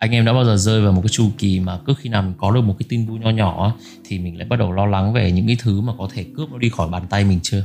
anh 0.00 0.10
em 0.10 0.24
đã 0.24 0.32
bao 0.32 0.44
giờ 0.44 0.56
rơi 0.56 0.82
vào 0.82 0.92
một 0.92 1.00
cái 1.02 1.08
chu 1.08 1.30
kỳ 1.38 1.60
mà 1.60 1.78
cứ 1.86 1.94
khi 1.98 2.08
nào 2.08 2.22
mình 2.22 2.34
có 2.38 2.50
được 2.50 2.60
một 2.60 2.76
cái 2.78 2.86
tin 2.88 3.06
vui 3.06 3.18
nho 3.18 3.30
nhỏ 3.30 3.76
thì 4.04 4.18
mình 4.18 4.38
lại 4.38 4.48
bắt 4.48 4.58
đầu 4.58 4.72
lo 4.72 4.86
lắng 4.86 5.12
về 5.12 5.32
những 5.32 5.46
cái 5.46 5.56
thứ 5.60 5.80
mà 5.80 5.92
có 5.98 6.08
thể 6.12 6.24
cướp 6.36 6.50
nó 6.50 6.58
đi 6.58 6.68
khỏi 6.68 6.88
bàn 6.88 7.02
tay 7.10 7.24
mình 7.24 7.40
chưa? 7.42 7.64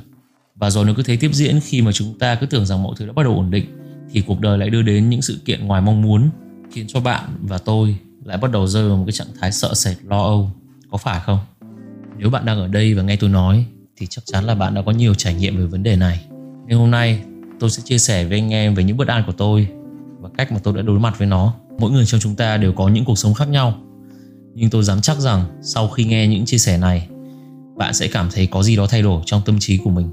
Và 0.55 0.69
rồi 0.69 0.85
nó 0.85 0.93
cứ 0.97 1.03
thế 1.03 1.17
tiếp 1.17 1.29
diễn, 1.33 1.59
khi 1.63 1.81
mà 1.81 1.91
chúng 1.91 2.19
ta 2.19 2.35
cứ 2.35 2.45
tưởng 2.45 2.65
rằng 2.65 2.83
mọi 2.83 2.95
thứ 2.97 3.05
đã 3.05 3.13
bắt 3.13 3.23
đầu 3.23 3.35
ổn 3.35 3.51
định, 3.51 3.65
thì 4.11 4.21
cuộc 4.21 4.41
đời 4.41 4.57
lại 4.57 4.69
đưa 4.69 4.81
đến 4.81 5.09
những 5.09 5.21
sự 5.21 5.41
kiện 5.45 5.67
ngoài 5.67 5.81
mong 5.81 6.01
muốn, 6.01 6.29
khiến 6.71 6.85
cho 6.87 6.99
bạn 6.99 7.23
và 7.41 7.57
tôi 7.57 7.95
lại 8.23 8.38
bắt 8.38 8.52
đầu 8.52 8.67
rơi 8.67 8.89
vào 8.89 8.97
một 8.97 9.04
cái 9.07 9.13
trạng 9.13 9.27
thái 9.39 9.52
sợ 9.52 9.73
sệt, 9.73 9.97
lo 10.04 10.23
âu. 10.23 10.52
Có 10.91 10.97
phải 10.97 11.20
không? 11.20 11.39
Nếu 12.17 12.29
bạn 12.29 12.45
đang 12.45 12.59
ở 12.59 12.67
đây 12.67 12.93
và 12.93 13.04
nghe 13.04 13.15
tôi 13.15 13.29
nói, 13.29 13.65
thì 13.97 14.07
chắc 14.07 14.25
chắn 14.25 14.43
là 14.43 14.55
bạn 14.55 14.73
đã 14.73 14.81
có 14.81 14.91
nhiều 14.91 15.13
trải 15.13 15.33
nghiệm 15.33 15.57
về 15.57 15.65
vấn 15.65 15.83
đề 15.83 15.95
này. 15.95 16.25
Nên 16.67 16.77
hôm 16.77 16.91
nay, 16.91 17.23
tôi 17.59 17.70
sẽ 17.70 17.83
chia 17.86 17.97
sẻ 17.97 18.25
với 18.25 18.39
anh 18.39 18.54
em 18.54 18.75
về 18.75 18.83
những 18.83 18.97
bất 18.97 19.07
an 19.07 19.23
của 19.25 19.33
tôi 19.33 19.67
và 20.20 20.29
cách 20.38 20.52
mà 20.52 20.59
tôi 20.63 20.73
đã 20.73 20.81
đối 20.81 20.99
mặt 20.99 21.17
với 21.17 21.27
nó 21.27 21.54
mỗi 21.80 21.92
người 21.92 22.05
trong 22.05 22.20
chúng 22.20 22.36
ta 22.36 22.57
đều 22.57 22.73
có 22.73 22.88
những 22.88 23.05
cuộc 23.05 23.18
sống 23.18 23.34
khác 23.34 23.50
nhau. 23.50 23.78
Nhưng 24.54 24.70
tôi 24.70 24.83
dám 24.83 25.02
chắc 25.02 25.20
rằng 25.20 25.46
sau 25.61 25.88
khi 25.88 26.06
nghe 26.06 26.28
những 26.28 26.46
chia 26.46 26.57
sẻ 26.57 26.78
này 26.78 27.07
bạn 27.75 27.93
sẽ 27.93 28.07
cảm 28.07 28.29
thấy 28.32 28.47
có 28.47 28.64
gì 28.64 28.75
đó 28.75 28.88
thay 28.88 29.02
đổi 29.02 29.21
trong 29.25 29.42
tâm 29.46 29.60
trí 29.60 29.78
của 29.78 29.89
mình. 29.89 30.10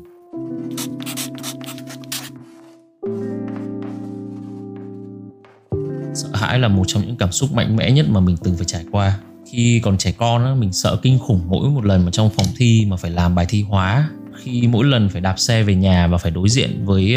Sợ 6.15 6.29
hãi 6.33 6.59
là 6.59 6.69
một 6.69 6.85
trong 6.87 7.07
những 7.07 7.17
cảm 7.17 7.33
xúc 7.33 7.53
mạnh 7.53 7.77
mẽ 7.77 7.91
nhất 7.91 8.07
mà 8.11 8.21
mình 8.21 8.37
từng 8.37 8.57
phải 8.57 8.65
trải 8.65 8.85
qua. 8.91 9.19
Khi 9.53 9.81
còn 9.85 9.99
trẻ 9.99 10.13
con 10.13 10.45
á, 10.45 10.55
mình 10.55 10.73
sợ 10.73 10.97
kinh 11.03 11.19
khủng 11.19 11.41
mỗi 11.47 11.71
một 11.71 11.85
lần 11.85 12.05
mà 12.05 12.11
trong 12.11 12.31
phòng 12.31 12.47
thi 12.57 12.87
mà 12.89 12.97
phải 12.97 13.11
làm 13.11 13.35
bài 13.35 13.47
thi 13.49 13.63
hóa. 13.63 14.11
Khi 14.37 14.67
mỗi 14.67 14.85
lần 14.85 15.09
phải 15.09 15.21
đạp 15.21 15.39
xe 15.39 15.63
về 15.63 15.75
nhà 15.75 16.07
và 16.07 16.19
phải 16.19 16.31
đối 16.31 16.49
diện 16.49 16.85
với 16.85 17.17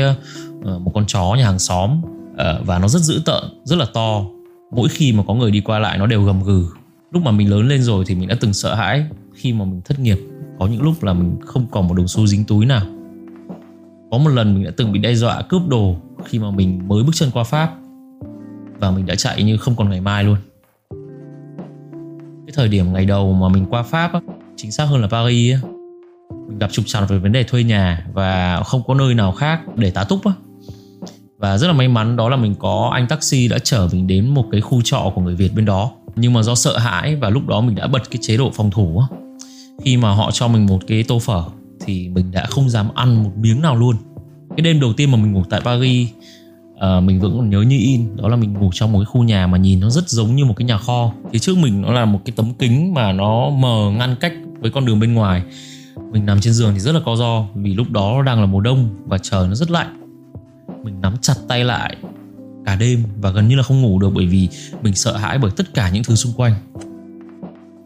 ờ, 0.63 0.79
một 0.79 0.91
con 0.93 1.05
chó 1.07 1.35
nhà 1.37 1.45
hàng 1.45 1.59
xóm 1.59 2.01
ờ, 2.37 2.61
và 2.65 2.79
nó 2.79 2.87
rất 2.87 2.99
dữ 3.01 3.21
tợn 3.25 3.43
rất 3.63 3.75
là 3.75 3.85
to 3.93 4.25
mỗi 4.71 4.89
khi 4.89 5.13
mà 5.13 5.23
có 5.27 5.33
người 5.33 5.51
đi 5.51 5.61
qua 5.61 5.79
lại 5.79 5.97
nó 5.97 6.05
đều 6.07 6.23
gầm 6.23 6.43
gừ. 6.43 6.65
Lúc 7.11 7.23
mà 7.23 7.31
mình 7.31 7.49
lớn 7.49 7.67
lên 7.67 7.81
rồi 7.81 8.03
thì 8.07 8.15
mình 8.15 8.27
đã 8.27 8.35
từng 8.39 8.53
sợ 8.53 8.75
hãi 8.75 9.05
khi 9.33 9.53
mà 9.53 9.65
mình 9.65 9.81
thất 9.85 9.99
nghiệp. 9.99 10.19
Có 10.59 10.67
những 10.67 10.81
lúc 10.81 11.03
là 11.03 11.13
mình 11.13 11.37
không 11.45 11.67
còn 11.71 11.87
một 11.87 11.93
đồng 11.93 12.07
xu 12.07 12.27
dính 12.27 12.43
túi 12.43 12.65
nào. 12.65 12.85
Có 14.11 14.17
một 14.17 14.29
lần 14.29 14.55
mình 14.55 14.63
đã 14.63 14.71
từng 14.77 14.91
bị 14.91 14.99
đe 14.99 15.15
dọa 15.15 15.41
cướp 15.41 15.61
đồ 15.67 15.95
khi 16.25 16.39
mà 16.39 16.51
mình 16.51 16.87
mới 16.87 17.03
bước 17.03 17.11
chân 17.13 17.29
qua 17.33 17.43
pháp. 17.43 17.75
Và 18.79 18.91
mình 18.91 19.05
đã 19.05 19.15
chạy 19.15 19.43
như 19.43 19.57
không 19.57 19.75
còn 19.75 19.89
ngày 19.89 20.01
mai 20.01 20.23
luôn. 20.23 20.37
Cái 22.47 22.53
thời 22.53 22.67
điểm 22.67 22.93
ngày 22.93 23.05
đầu 23.05 23.33
mà 23.33 23.49
mình 23.49 23.65
qua 23.69 23.83
pháp 23.83 24.13
á, 24.13 24.19
chính 24.55 24.71
xác 24.71 24.85
hơn 24.85 25.01
là 25.01 25.07
paris 25.07 25.53
á, 25.53 25.59
mình 26.47 26.59
gặp 26.59 26.71
trục 26.71 26.85
trặc 26.87 27.09
về 27.09 27.17
vấn 27.17 27.31
đề 27.31 27.43
thuê 27.43 27.63
nhà 27.63 28.05
và 28.13 28.63
không 28.63 28.81
có 28.87 28.93
nơi 28.93 29.13
nào 29.13 29.31
khác 29.31 29.61
để 29.75 29.91
tá 29.91 30.03
túc 30.03 30.25
á 30.25 30.31
và 31.45 31.57
rất 31.57 31.67
là 31.67 31.73
may 31.73 31.87
mắn 31.87 32.15
đó 32.15 32.29
là 32.29 32.37
mình 32.37 32.55
có 32.59 32.89
anh 32.93 33.07
taxi 33.07 33.47
đã 33.47 33.59
chở 33.59 33.89
mình 33.91 34.07
đến 34.07 34.27
một 34.27 34.45
cái 34.51 34.61
khu 34.61 34.81
trọ 34.81 35.11
của 35.15 35.21
người 35.21 35.35
việt 35.35 35.55
bên 35.55 35.65
đó. 35.65 35.91
Nhưng 36.15 36.33
mà 36.33 36.43
do 36.43 36.55
sợ 36.55 36.77
hãi 36.77 37.15
và 37.15 37.29
lúc 37.29 37.47
đó 37.47 37.61
mình 37.61 37.75
đã 37.75 37.87
bật 37.87 38.11
cái 38.11 38.19
chế 38.21 38.37
độ 38.37 38.51
phòng 38.53 38.71
thủ 38.71 39.01
khi 39.83 39.97
mà 39.97 40.11
họ 40.11 40.31
cho 40.31 40.47
mình 40.47 40.65
một 40.65 40.79
cái 40.87 41.03
tô 41.03 41.19
phở 41.19 41.43
thì 41.85 42.09
mình 42.09 42.31
đã 42.31 42.45
không 42.45 42.69
dám 42.69 42.87
ăn 42.95 43.23
một 43.23 43.29
miếng 43.37 43.61
nào 43.61 43.75
luôn. 43.75 43.95
Cái 44.49 44.61
đêm 44.61 44.79
đầu 44.79 44.93
tiên 44.93 45.11
mà 45.11 45.17
mình 45.17 45.33
ngủ 45.33 45.43
tại 45.49 45.61
paris 45.61 46.09
uh, 46.73 47.03
mình 47.03 47.19
vẫn 47.19 47.37
còn 47.37 47.49
nhớ 47.49 47.61
như 47.61 47.77
in 47.77 48.15
đó 48.15 48.27
là 48.27 48.35
mình 48.35 48.53
ngủ 48.53 48.69
trong 48.73 48.91
một 48.91 48.99
cái 48.99 49.05
khu 49.05 49.23
nhà 49.23 49.47
mà 49.47 49.57
nhìn 49.57 49.79
nó 49.79 49.89
rất 49.89 50.09
giống 50.09 50.35
như 50.35 50.45
một 50.45 50.53
cái 50.57 50.65
nhà 50.65 50.77
kho. 50.77 51.11
Phía 51.33 51.39
trước 51.39 51.57
mình 51.57 51.81
nó 51.81 51.91
là 51.91 52.05
một 52.05 52.19
cái 52.25 52.33
tấm 52.35 52.53
kính 52.53 52.93
mà 52.93 53.11
nó 53.11 53.49
mờ 53.49 53.91
ngăn 53.97 54.15
cách 54.19 54.33
với 54.59 54.71
con 54.71 54.85
đường 54.85 54.99
bên 54.99 55.13
ngoài. 55.13 55.43
Mình 56.11 56.25
nằm 56.25 56.41
trên 56.41 56.53
giường 56.53 56.73
thì 56.73 56.79
rất 56.79 56.91
là 56.91 56.99
co 57.05 57.15
do 57.15 57.45
vì 57.55 57.73
lúc 57.73 57.91
đó 57.91 58.21
đang 58.21 58.39
là 58.39 58.45
mùa 58.45 58.61
đông 58.61 58.89
và 59.05 59.17
trời 59.17 59.47
nó 59.47 59.55
rất 59.55 59.71
lạnh 59.71 60.04
mình 60.85 61.01
nắm 61.01 61.15
chặt 61.21 61.33
tay 61.47 61.63
lại 61.63 61.95
cả 62.65 62.75
đêm 62.75 63.03
và 63.21 63.29
gần 63.29 63.47
như 63.47 63.55
là 63.55 63.63
không 63.63 63.81
ngủ 63.81 63.99
được 63.99 64.09
bởi 64.15 64.25
vì 64.25 64.49
mình 64.81 64.95
sợ 64.95 65.17
hãi 65.17 65.37
bởi 65.37 65.51
tất 65.55 65.73
cả 65.73 65.89
những 65.89 66.03
thứ 66.03 66.15
xung 66.15 66.33
quanh. 66.33 66.55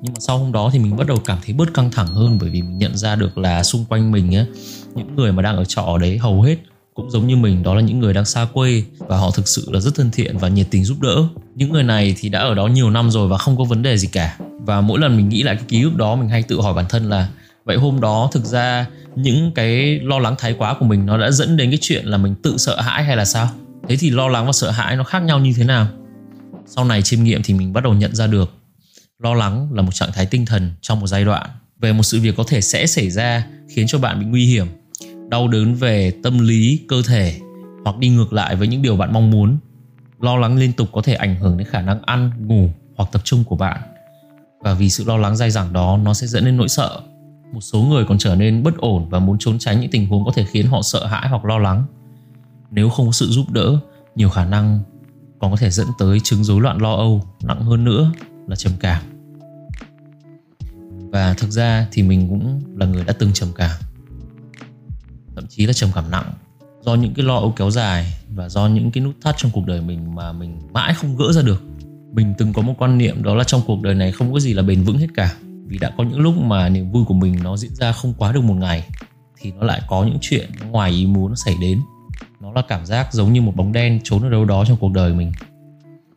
Nhưng 0.02 0.14
mà 0.14 0.20
sau 0.20 0.38
hôm 0.38 0.52
đó 0.52 0.70
thì 0.74 0.80
mình 0.80 0.98
bắt 0.98 1.08
đầu 1.08 1.18
cảm 1.26 1.38
thấy 1.46 1.54
bớt 1.54 1.74
căng 1.74 1.92
thẳng 1.92 2.08
hơn 2.08 2.38
bởi 2.42 2.50
vì 2.50 2.62
mình 2.62 2.78
nhận 2.78 2.98
ra 2.98 3.16
được 3.16 3.38
là 3.38 3.64
xung 3.64 3.86
quanh 3.86 4.12
mình 4.12 4.32
á, 4.32 4.46
những 4.96 5.16
người 5.16 5.32
mà 5.32 5.42
đang 5.42 5.58
ở 5.58 5.66
trọ 5.66 5.98
đấy 6.02 6.18
hầu 6.18 6.42
hết 6.42 6.58
cũng 6.94 7.12
giống 7.12 7.28
như 7.28 7.36
mình, 7.36 7.64
đó 7.64 7.76
là 7.76 7.82
những 7.82 8.00
người 8.00 8.14
đang 8.14 8.26
xa 8.26 8.48
quê 8.54 8.84
và 8.98 9.18
họ 9.18 9.32
thực 9.32 9.48
sự 9.48 9.68
là 9.72 9.80
rất 9.80 9.96
thân 9.96 10.12
thiện 10.12 10.38
và 10.38 10.48
nhiệt 10.48 10.68
tình 10.72 10.86
giúp 10.86 11.02
đỡ. 11.02 11.24
Những 11.56 11.74
người 11.74 11.84
này 11.84 12.16
thì 12.20 12.30
đã 12.30 12.40
ở 12.40 12.54
đó 12.54 12.68
nhiều 12.68 12.90
năm 12.90 13.12
rồi 13.12 13.28
và 13.28 13.38
không 13.38 13.58
có 13.58 13.64
vấn 13.64 13.82
đề 13.82 13.98
gì 13.98 14.08
cả. 14.08 14.38
Và 14.66 14.82
mỗi 14.82 15.00
lần 15.00 15.18
mình 15.18 15.30
nghĩ 15.30 15.44
lại 15.44 15.56
cái 15.56 15.66
ký 15.68 15.84
ức 15.84 15.96
đó, 15.96 16.16
mình 16.16 16.30
hay 16.30 16.44
tự 16.44 16.62
hỏi 16.62 16.74
bản 16.74 16.86
thân 16.90 17.10
là 17.10 17.30
vậy 17.70 17.78
hôm 17.78 18.02
đó 18.02 18.30
thực 18.32 18.46
ra 18.46 18.88
những 19.16 19.52
cái 19.52 20.00
lo 20.00 20.20
lắng 20.20 20.36
thái 20.38 20.54
quá 20.54 20.76
của 20.80 20.86
mình 20.86 21.06
nó 21.06 21.18
đã 21.18 21.32
dẫn 21.32 21.58
đến 21.58 21.70
cái 21.70 21.80
chuyện 21.82 22.06
là 22.06 22.18
mình 22.18 22.36
tự 22.44 22.58
sợ 22.58 22.82
hãi 22.82 23.04
hay 23.04 23.18
là 23.18 23.26
sao? 23.26 23.50
Thế 23.88 23.96
thì 24.00 24.10
lo 24.10 24.28
lắng 24.28 24.46
và 24.46 24.52
sợ 24.52 24.72
hãi 24.72 24.96
nó 24.96 25.04
khác 25.04 25.20
nhau 25.20 25.40
như 25.40 25.54
thế 25.58 25.64
nào? 25.64 25.88
Sau 26.66 26.86
này 26.86 27.02
chiêm 27.02 27.24
nghiệm 27.24 27.44
thì 27.44 27.54
mình 27.54 27.74
bắt 27.74 27.84
đầu 27.84 27.94
nhận 27.94 28.16
ra 28.16 28.28
được. 28.28 28.54
Lo 29.20 29.34
lắng 29.34 29.70
là 29.74 29.82
một 29.82 29.92
trạng 29.92 30.12
thái 30.14 30.26
tinh 30.26 30.46
thần 30.46 30.72
trong 30.82 31.00
một 31.00 31.08
giai 31.08 31.26
đoạn. 31.26 31.50
Về 31.80 31.94
một 31.94 32.04
sự 32.04 32.20
việc 32.20 32.36
có 32.38 32.44
thể 32.48 32.62
sẽ 32.62 32.88
xảy 32.88 33.10
ra 33.10 33.48
khiến 33.70 33.88
cho 33.88 34.00
bạn 34.00 34.20
bị 34.20 34.26
nguy 34.26 34.46
hiểm, 34.46 34.68
đau 35.30 35.48
đớn 35.48 35.76
về 35.76 36.14
tâm 36.24 36.40
lý, 36.40 36.80
cơ 36.88 37.02
thể 37.08 37.40
hoặc 37.84 37.98
đi 37.98 38.10
ngược 38.10 38.34
lại 38.34 38.56
với 38.56 38.68
những 38.68 38.82
điều 38.82 38.96
bạn 38.96 39.14
mong 39.14 39.32
muốn. 39.32 39.58
Lo 40.22 40.38
lắng 40.38 40.58
liên 40.58 40.74
tục 40.74 40.90
có 40.92 41.02
thể 41.02 41.14
ảnh 41.14 41.36
hưởng 41.36 41.58
đến 41.58 41.68
khả 41.68 41.82
năng 41.82 42.02
ăn, 42.02 42.32
ngủ 42.48 42.70
hoặc 42.96 43.10
tập 43.12 43.22
trung 43.24 43.44
của 43.44 43.56
bạn. 43.56 43.82
Và 44.62 44.74
vì 44.74 44.90
sự 44.90 45.04
lo 45.08 45.18
lắng 45.18 45.36
dai 45.36 45.52
dẳng 45.52 45.74
đó, 45.74 46.00
nó 46.04 46.14
sẽ 46.14 46.28
dẫn 46.28 46.46
đến 46.46 46.58
nỗi 46.58 46.70
sợ 46.70 47.02
một 47.52 47.62
số 47.62 47.82
người 47.82 48.06
còn 48.06 48.18
trở 48.18 48.36
nên 48.36 48.64
bất 48.64 48.78
ổn 48.78 49.10
và 49.10 49.20
muốn 49.20 49.38
trốn 49.40 49.60
tránh 49.60 49.80
những 49.80 49.92
tình 49.92 50.08
huống 50.08 50.26
có 50.26 50.32
thể 50.36 50.46
khiến 50.46 50.68
họ 50.68 50.82
sợ 50.82 51.06
hãi 51.06 51.30
hoặc 51.30 51.46
lo 51.46 51.58
lắng. 51.58 51.86
Nếu 52.72 52.90
không 52.90 53.06
có 53.06 53.12
sự 53.12 53.28
giúp 53.28 53.50
đỡ, 53.52 53.80
nhiều 54.16 54.30
khả 54.30 54.46
năng 54.46 54.80
còn 55.40 55.52
có 55.52 55.58
thể 55.58 55.70
dẫn 55.70 55.88
tới 56.00 56.20
chứng 56.20 56.44
rối 56.44 56.62
loạn 56.62 56.82
lo 56.82 56.96
âu, 56.96 57.24
nặng 57.44 57.62
hơn 57.62 57.84
nữa 57.84 58.12
là 58.48 58.56
trầm 58.56 58.74
cảm. 58.80 59.04
Và 61.12 61.34
thực 61.34 61.50
ra 61.50 61.88
thì 61.92 62.04
mình 62.04 62.30
cũng 62.30 62.62
là 62.76 62.86
người 62.86 63.04
đã 63.04 63.14
từng 63.14 63.34
trầm 63.34 63.50
cảm. 63.56 63.72
Thậm 65.36 65.48
chí 65.50 65.66
là 65.66 65.74
trầm 65.74 65.90
cảm 65.96 66.12
nặng 66.12 66.34
do 66.82 66.96
những 66.96 67.14
cái 67.14 67.26
lo 67.26 67.36
âu 67.36 67.54
kéo 67.56 67.72
dài 67.72 68.14
và 68.30 68.50
do 68.50 68.68
những 68.68 68.92
cái 68.92 69.04
nút 69.04 69.16
thắt 69.22 69.36
trong 69.38 69.52
cuộc 69.52 69.66
đời 69.66 69.82
mình 69.82 70.16
mà 70.16 70.32
mình 70.32 70.60
mãi 70.74 70.94
không 70.94 71.18
gỡ 71.18 71.32
ra 71.32 71.42
được. 71.42 71.64
Mình 72.14 72.34
từng 72.38 72.54
có 72.54 72.62
một 72.62 72.74
quan 72.78 72.98
niệm 72.98 73.24
đó 73.24 73.36
là 73.36 73.44
trong 73.44 73.62
cuộc 73.68 73.82
đời 73.82 73.96
này 73.96 74.12
không 74.12 74.34
có 74.34 74.40
gì 74.40 74.54
là 74.54 74.64
bền 74.64 74.84
vững 74.84 74.98
hết 74.98 75.08
cả 75.16 75.36
vì 75.70 75.78
đã 75.78 75.92
có 75.98 76.04
những 76.04 76.20
lúc 76.20 76.38
mà 76.38 76.70
niềm 76.70 76.92
vui 76.92 77.06
của 77.06 77.14
mình 77.14 77.36
nó 77.44 77.58
diễn 77.58 77.76
ra 77.76 77.92
không 77.92 78.14
quá 78.18 78.32
được 78.32 78.42
một 78.42 78.54
ngày, 78.54 78.88
thì 79.38 79.52
nó 79.52 79.64
lại 79.64 79.82
có 79.88 80.04
những 80.04 80.18
chuyện 80.22 80.50
ngoài 80.70 80.92
ý 80.92 81.06
muốn 81.06 81.30
nó 81.30 81.36
xảy 81.36 81.56
đến. 81.62 81.82
Nó 82.40 82.52
là 82.52 82.62
cảm 82.62 82.86
giác 82.86 83.14
giống 83.14 83.34
như 83.34 83.42
một 83.42 83.56
bóng 83.56 83.72
đen 83.72 84.00
trốn 84.04 84.24
ở 84.24 84.30
đâu 84.30 84.46
đó 84.46 84.66
trong 84.66 84.78
cuộc 84.78 84.92
đời 84.92 85.14
mình. 85.14 85.32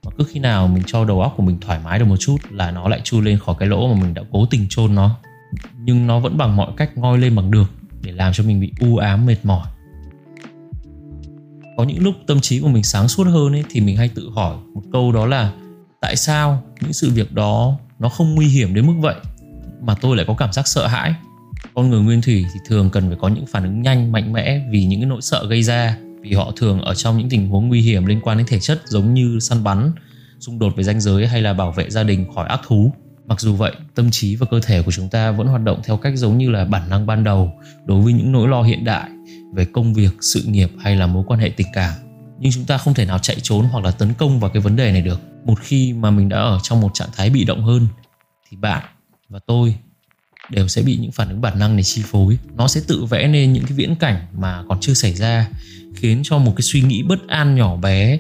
Mà 0.04 0.10
cứ 0.18 0.24
khi 0.30 0.40
nào 0.40 0.68
mình 0.68 0.82
cho 0.86 1.04
đầu 1.04 1.20
óc 1.20 1.34
của 1.36 1.42
mình 1.42 1.58
thoải 1.60 1.80
mái 1.84 1.98
được 1.98 2.04
một 2.04 2.16
chút 2.16 2.36
là 2.50 2.70
nó 2.70 2.88
lại 2.88 3.00
chui 3.04 3.22
lên 3.22 3.38
khỏi 3.38 3.56
cái 3.58 3.68
lỗ 3.68 3.94
mà 3.94 4.00
mình 4.00 4.14
đã 4.14 4.22
cố 4.32 4.46
tình 4.46 4.66
chôn 4.70 4.94
nó. 4.94 5.16
Nhưng 5.78 6.06
nó 6.06 6.20
vẫn 6.20 6.38
bằng 6.38 6.56
mọi 6.56 6.72
cách 6.76 6.98
ngoi 6.98 7.18
lên 7.18 7.36
bằng 7.36 7.50
được 7.50 7.70
để 8.02 8.12
làm 8.12 8.32
cho 8.32 8.44
mình 8.44 8.60
bị 8.60 8.72
u 8.80 8.96
ám, 8.96 9.26
mệt 9.26 9.36
mỏi. 9.42 9.66
Có 11.76 11.84
những 11.84 12.02
lúc 12.02 12.14
tâm 12.26 12.40
trí 12.40 12.60
của 12.60 12.68
mình 12.68 12.82
sáng 12.82 13.08
suốt 13.08 13.24
hơn 13.24 13.52
ấy, 13.52 13.64
thì 13.70 13.80
mình 13.80 13.96
hay 13.96 14.08
tự 14.08 14.30
hỏi 14.34 14.56
một 14.74 14.82
câu 14.92 15.12
đó 15.12 15.26
là, 15.26 15.52
tại 16.00 16.16
sao 16.16 16.62
những 16.80 16.92
sự 16.92 17.10
việc 17.10 17.32
đó 17.32 17.78
nó 17.98 18.08
không 18.08 18.34
nguy 18.34 18.46
hiểm 18.46 18.74
đến 18.74 18.86
mức 18.86 18.94
vậy? 19.00 19.14
Mà 19.82 19.94
tôi 19.94 20.16
lại 20.16 20.26
có 20.28 20.34
cảm 20.34 20.52
giác 20.52 20.68
sợ 20.68 20.86
hãi. 20.86 21.14
Con 21.74 21.90
người 21.90 22.00
nguyên 22.00 22.22
thủy 22.22 22.46
thì 22.54 22.60
thường 22.66 22.90
cần 22.90 23.08
phải 23.08 23.18
có 23.20 23.28
những 23.28 23.46
phản 23.46 23.62
ứng 23.62 23.82
nhanh, 23.82 24.12
mạnh 24.12 24.32
mẽ 24.32 24.60
vì 24.70 24.84
những 24.84 25.00
cái 25.00 25.06
nỗi 25.06 25.22
sợ 25.22 25.46
gây 25.46 25.62
ra, 25.62 25.96
vì 26.20 26.32
họ 26.32 26.52
thường 26.56 26.80
ở 26.80 26.94
trong 26.94 27.18
những 27.18 27.28
tình 27.28 27.48
huống 27.48 27.68
nguy 27.68 27.80
hiểm 27.80 28.06
liên 28.06 28.20
quan 28.20 28.38
đến 28.38 28.46
thể 28.46 28.60
chất 28.60 28.82
giống 28.84 29.14
như 29.14 29.38
săn 29.40 29.64
bắn, 29.64 29.92
xung 30.40 30.58
đột 30.58 30.76
về 30.76 30.84
danh 30.84 31.00
giới 31.00 31.26
hay 31.26 31.42
là 31.42 31.52
bảo 31.52 31.72
vệ 31.72 31.90
gia 31.90 32.02
đình 32.02 32.26
khỏi 32.34 32.48
ác 32.48 32.60
thú. 32.66 32.92
Mặc 33.26 33.40
dù 33.40 33.54
vậy, 33.54 33.72
tâm 33.94 34.10
trí 34.10 34.36
và 34.36 34.46
cơ 34.50 34.60
thể 34.60 34.82
của 34.82 34.90
chúng 34.90 35.08
ta 35.08 35.30
vẫn 35.30 35.46
hoạt 35.46 35.62
động 35.62 35.80
theo 35.84 35.96
cách 35.96 36.12
giống 36.16 36.38
như 36.38 36.50
là 36.50 36.64
bản 36.64 36.90
năng 36.90 37.06
ban 37.06 37.24
đầu 37.24 37.52
đối 37.84 38.02
với 38.02 38.12
những 38.12 38.32
nỗi 38.32 38.48
lo 38.48 38.62
hiện 38.62 38.84
đại 38.84 39.10
về 39.54 39.64
công 39.64 39.94
việc, 39.94 40.10
sự 40.20 40.42
nghiệp 40.42 40.70
hay 40.80 40.96
là 40.96 41.06
mối 41.06 41.24
quan 41.26 41.40
hệ 41.40 41.48
tình 41.48 41.66
cảm. 41.72 41.92
Nhưng 42.38 42.52
chúng 42.52 42.64
ta 42.64 42.78
không 42.78 42.94
thể 42.94 43.04
nào 43.04 43.18
chạy 43.18 43.36
trốn 43.42 43.64
hoặc 43.64 43.84
là 43.84 43.90
tấn 43.90 44.14
công 44.14 44.40
vào 44.40 44.50
cái 44.50 44.62
vấn 44.62 44.76
đề 44.76 44.92
này 44.92 45.02
được. 45.02 45.20
Một 45.44 45.58
khi 45.60 45.92
mà 45.92 46.10
mình 46.10 46.28
đã 46.28 46.38
ở 46.38 46.58
trong 46.62 46.80
một 46.80 46.90
trạng 46.94 47.08
thái 47.16 47.30
bị 47.30 47.44
động 47.44 47.64
hơn, 47.64 47.86
thì 48.50 48.56
bạn 48.56 48.84
và 49.32 49.38
tôi 49.46 49.74
đều 50.50 50.68
sẽ 50.68 50.82
bị 50.82 50.96
những 50.96 51.12
phản 51.12 51.28
ứng 51.28 51.40
bản 51.40 51.58
năng 51.58 51.76
này 51.76 51.82
chi 51.82 52.02
phối. 52.06 52.38
Nó 52.54 52.68
sẽ 52.68 52.80
tự 52.86 53.04
vẽ 53.04 53.28
nên 53.28 53.52
những 53.52 53.64
cái 53.64 53.72
viễn 53.72 53.96
cảnh 53.96 54.26
mà 54.32 54.64
còn 54.68 54.80
chưa 54.80 54.94
xảy 54.94 55.14
ra, 55.14 55.48
khiến 55.94 56.20
cho 56.24 56.38
một 56.38 56.52
cái 56.56 56.62
suy 56.62 56.82
nghĩ 56.82 57.02
bất 57.02 57.28
an 57.28 57.54
nhỏ 57.54 57.76
bé, 57.76 58.18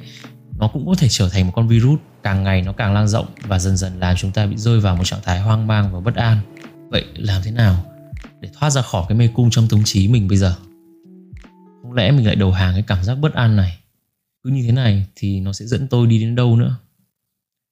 nó 0.58 0.68
cũng 0.68 0.86
có 0.86 0.94
thể 0.94 1.08
trở 1.08 1.28
thành 1.28 1.46
một 1.46 1.52
con 1.54 1.68
virus. 1.68 2.00
Càng 2.22 2.42
ngày 2.42 2.62
nó 2.62 2.72
càng 2.72 2.94
lan 2.94 3.08
rộng 3.08 3.26
và 3.42 3.58
dần 3.58 3.76
dần 3.76 4.00
làm 4.00 4.16
chúng 4.16 4.30
ta 4.30 4.46
bị 4.46 4.56
rơi 4.56 4.80
vào 4.80 4.96
một 4.96 5.04
trạng 5.04 5.20
thái 5.22 5.40
hoang 5.40 5.66
mang 5.66 5.92
và 5.92 6.00
bất 6.00 6.14
an. 6.14 6.38
Vậy 6.90 7.04
làm 7.14 7.42
thế 7.44 7.50
nào 7.50 7.84
để 8.40 8.50
thoát 8.58 8.70
ra 8.70 8.82
khỏi 8.82 9.04
cái 9.08 9.18
mê 9.18 9.28
cung 9.34 9.50
trong 9.50 9.68
tâm 9.68 9.84
trí 9.84 10.08
mình 10.08 10.28
bây 10.28 10.38
giờ? 10.38 10.54
Không 11.82 11.92
lẽ 11.92 12.10
mình 12.10 12.26
lại 12.26 12.36
đầu 12.36 12.52
hàng 12.52 12.74
cái 12.74 12.82
cảm 12.82 13.04
giác 13.04 13.14
bất 13.14 13.34
an 13.34 13.56
này? 13.56 13.78
Cứ 14.44 14.50
như 14.50 14.62
thế 14.62 14.72
này 14.72 15.06
thì 15.16 15.40
nó 15.40 15.52
sẽ 15.52 15.66
dẫn 15.66 15.88
tôi 15.88 16.06
đi 16.06 16.20
đến 16.20 16.34
đâu 16.34 16.56
nữa? 16.56 16.76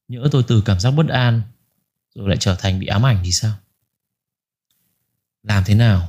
Nhỡ 0.09 0.29
tôi 0.31 0.43
từ 0.43 0.61
cảm 0.61 0.81
giác 0.81 0.91
bất 0.91 1.09
an 1.09 1.43
rồi 2.15 2.29
lại 2.29 2.37
trở 2.41 2.55
thành 2.55 2.81
bị 2.81 2.87
ám 2.87 3.07
ảnh 3.07 3.19
thì 3.25 3.33
sao? 3.33 3.53
Làm 5.43 5.63
thế 5.67 5.75
nào 5.75 6.09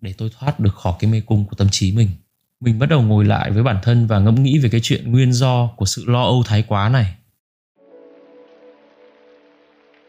để 0.00 0.14
tôi 0.18 0.30
thoát 0.38 0.60
được 0.60 0.74
khỏi 0.74 0.94
cái 0.98 1.10
mê 1.10 1.20
cung 1.20 1.46
của 1.46 1.56
tâm 1.56 1.68
trí 1.70 1.92
mình? 1.92 2.08
Mình 2.60 2.78
bắt 2.78 2.86
đầu 2.86 3.02
ngồi 3.02 3.24
lại 3.24 3.50
với 3.50 3.62
bản 3.62 3.78
thân 3.82 4.06
và 4.06 4.18
ngẫm 4.18 4.42
nghĩ 4.42 4.58
về 4.58 4.68
cái 4.68 4.80
chuyện 4.82 5.12
nguyên 5.12 5.32
do 5.32 5.70
của 5.76 5.86
sự 5.86 6.04
lo 6.06 6.22
âu 6.22 6.42
thái 6.46 6.62
quá 6.68 6.88
này. 6.88 7.14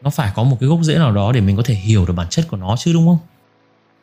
Nó 0.02 0.10
phải 0.10 0.32
có 0.34 0.42
một 0.42 0.56
cái 0.60 0.68
gốc 0.68 0.80
rễ 0.82 0.94
nào 0.94 1.12
đó 1.12 1.32
để 1.32 1.40
mình 1.40 1.56
có 1.56 1.62
thể 1.62 1.74
hiểu 1.74 2.06
được 2.06 2.12
bản 2.12 2.26
chất 2.30 2.46
của 2.48 2.56
nó 2.56 2.76
chứ, 2.78 2.92
đúng 2.92 3.06
không? 3.06 3.18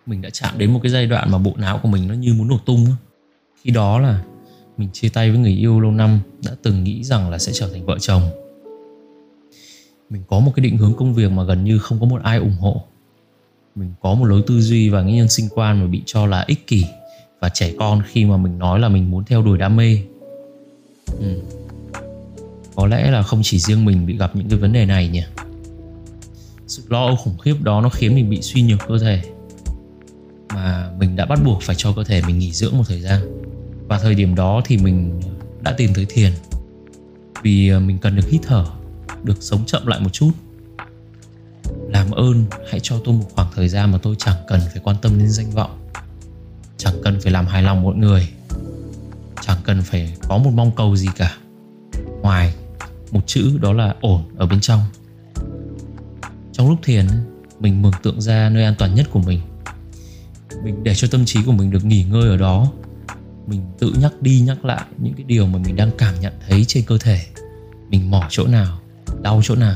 Mình 0.06 0.22
đã 0.22 0.30
chạm 0.30 0.58
đến 0.58 0.74
một 0.74 0.80
cái 0.84 0.92
giai 0.92 1.08
đoạn 1.08 1.32
mà 1.32 1.38
bộ 1.38 1.54
não 1.58 1.80
của 1.84 1.90
mình 1.90 2.08
nó 2.08 2.14
như 2.14 2.34
muốn 2.34 2.48
nổ 2.48 2.58
tung 2.66 2.86
khi 3.64 3.72
đó 3.72 4.00
là 4.00 4.24
mình 4.78 4.90
chia 4.94 5.10
tay 5.10 5.32
với 5.32 5.40
người 5.40 5.52
yêu 5.52 5.80
lâu 5.80 5.92
năm 5.92 6.20
đã 6.44 6.52
từng 6.64 6.84
nghĩ 6.84 7.04
rằng 7.04 7.30
là 7.30 7.38
sẽ 7.38 7.52
trở 7.56 7.70
thành 7.72 7.86
vợ 7.86 8.00
chồng 8.00 8.45
mình 10.10 10.24
có 10.28 10.40
một 10.40 10.52
cái 10.56 10.64
định 10.64 10.78
hướng 10.78 10.94
công 10.94 11.14
việc 11.14 11.32
mà 11.32 11.44
gần 11.44 11.64
như 11.64 11.80
không 11.80 12.00
có 12.00 12.06
một 12.06 12.22
ai 12.24 12.38
ủng 12.38 12.56
hộ. 12.60 12.84
Mình 13.76 13.94
có 14.02 14.14
một 14.14 14.26
lối 14.26 14.44
tư 14.48 14.62
duy 14.62 14.90
và 14.90 15.02
nghĩ 15.02 15.16
nhân 15.16 15.30
sinh 15.30 15.50
quan 15.56 15.82
mà 15.82 15.88
bị 15.88 16.02
cho 16.06 16.26
là 16.26 16.44
ích 16.48 16.68
kỷ 16.68 16.86
và 17.40 17.50
trẻ 17.50 17.74
con 17.80 18.02
khi 18.08 18.26
mà 18.26 18.38
mình 18.38 18.60
nói 18.60 18.80
là 18.80 18.90
mình 18.90 19.12
muốn 19.12 19.24
theo 19.24 19.42
đuổi 19.42 19.58
đam 19.58 19.76
mê. 19.76 20.00
Ừ. 21.20 21.42
có 22.76 22.88
lẽ 22.88 23.12
là 23.12 23.22
không 23.22 23.42
chỉ 23.44 23.60
riêng 23.60 23.86
mình 23.86 24.06
bị 24.06 24.18
gặp 24.18 24.36
những 24.36 24.50
cái 24.50 24.60
vấn 24.60 24.74
đề 24.74 24.86
này 24.86 25.08
nhỉ. 25.08 25.24
Sự 26.68 26.84
lo 26.90 27.06
âu 27.06 27.16
khủng 27.16 27.38
khiếp 27.38 27.56
đó 27.62 27.82
nó 27.82 27.90
khiến 27.90 28.16
mình 28.16 28.30
bị 28.30 28.42
suy 28.42 28.62
nhược 28.62 28.80
cơ 28.88 29.00
thể, 29.00 29.22
mà 30.54 30.92
mình 31.00 31.16
đã 31.16 31.26
bắt 31.26 31.40
buộc 31.46 31.62
phải 31.62 31.76
cho 31.76 31.94
cơ 31.94 32.04
thể 32.04 32.22
mình 32.28 32.40
nghỉ 32.40 32.52
dưỡng 32.52 32.78
một 32.78 32.84
thời 32.88 33.02
gian. 33.02 33.22
Và 33.88 34.00
thời 34.00 34.16
điểm 34.16 34.36
đó 34.36 34.62
thì 34.66 34.78
mình 34.78 35.22
đã 35.62 35.74
tìm 35.78 35.92
tới 35.96 36.06
thiền, 36.10 36.32
vì 37.44 37.70
ờ, 37.70 37.80
mình 37.80 37.98
cần 37.98 38.16
được 38.16 38.28
hít 38.30 38.42
thở 38.44 38.66
được 39.26 39.38
sống 39.40 39.66
chậm 39.66 39.88
lại 39.88 40.00
một 40.00 40.10
chút. 40.14 40.32
Làm 41.90 42.12
ơn, 42.12 42.46
hãy 42.72 42.80
cho 42.84 43.00
tôi 43.06 43.14
một 43.14 43.26
khoảng 43.36 43.52
thời 43.56 43.70
gian 43.70 43.92
mà 43.92 43.98
tôi 43.98 44.16
chẳng 44.20 44.38
cần 44.48 44.62
phải 44.74 44.82
quan 44.84 44.98
tâm 45.02 45.18
đến 45.20 45.30
danh 45.30 45.52
vọng. 45.52 45.90
Chẳng 46.78 46.94
cần 47.04 47.22
phải 47.22 47.32
làm 47.32 47.46
hài 47.46 47.64
lòng 47.64 47.84
mọi 47.84 47.96
người. 47.96 48.30
Chẳng 49.42 49.58
cần 49.64 49.82
phải 49.82 50.18
có 50.28 50.38
một 50.38 50.52
mong 50.54 50.72
cầu 50.76 50.96
gì 50.96 51.08
cả. 51.16 51.38
Ngoài, 52.22 52.56
một 53.12 53.28
chữ 53.28 53.58
đó 53.62 53.74
là 53.74 53.96
ổn 54.02 54.24
ở 54.38 54.46
bên 54.46 54.62
trong. 54.62 54.82
Trong 56.52 56.70
lúc 56.70 56.80
thiền, 56.84 57.08
mình 57.60 57.82
mường 57.82 57.94
tượng 58.04 58.22
ra 58.22 58.50
nơi 58.50 58.64
an 58.64 58.76
toàn 58.78 58.96
nhất 58.96 59.08
của 59.12 59.20
mình. 59.20 59.42
Mình 60.64 60.84
để 60.84 60.96
cho 60.96 61.08
tâm 61.12 61.26
trí 61.26 61.44
của 61.44 61.52
mình 61.52 61.72
được 61.72 61.86
nghỉ 61.86 62.04
ngơi 62.04 62.30
ở 62.30 62.38
đó. 62.38 62.72
Mình 63.48 63.62
tự 63.80 63.94
nhắc 64.00 64.22
đi 64.22 64.40
nhắc 64.40 64.66
lại 64.66 64.86
những 64.98 65.14
cái 65.14 65.24
điều 65.24 65.48
mà 65.48 65.60
mình 65.60 65.76
đang 65.76 65.92
cảm 65.98 66.20
nhận 66.20 66.34
thấy 66.48 66.66
trên 66.66 66.84
cơ 66.86 66.98
thể. 66.98 67.26
Mình 67.90 68.12
mỏi 68.12 68.28
chỗ 68.30 68.48
nào 68.48 68.80
đau 69.26 69.42
chỗ 69.44 69.56
nào. 69.56 69.76